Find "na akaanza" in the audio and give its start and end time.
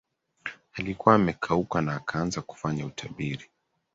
1.81-2.41